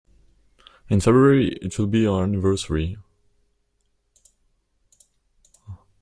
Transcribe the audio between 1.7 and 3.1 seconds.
will be our anniversary.